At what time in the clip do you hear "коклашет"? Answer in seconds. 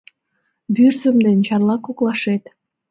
1.85-2.43